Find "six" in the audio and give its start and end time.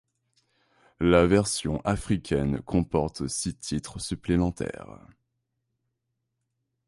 3.27-3.55